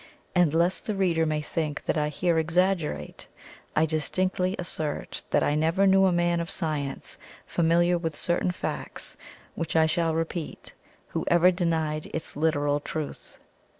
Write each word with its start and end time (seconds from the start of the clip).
And 0.33 0.51
lest 0.51 0.87
the 0.87 0.95
reader 0.95 1.27
may 1.27 1.41
think 1.41 1.83
that 1.83 1.95
I 1.95 2.09
here 2.09 2.39
exaggerate, 2.39 3.27
I 3.75 3.85
distinctly 3.85 4.55
assert 4.57 5.23
that 5.29 5.43
I 5.43 5.53
never 5.53 5.85
knew 5.85 6.05
a 6.07 6.11
man 6.11 6.39
of 6.39 6.49
science, 6.49 7.19
familiar 7.45 7.99
with 7.99 8.15
certain 8.15 8.49
facts 8.49 9.15
which 9.53 9.75
I 9.75 9.85
shall 9.85 10.15
repeat, 10.15 10.73
who 11.09 11.23
ever 11.27 11.51
denied 11.51 12.07
its 12.15 12.35
literal 12.35 12.79
truth. 12.79 13.37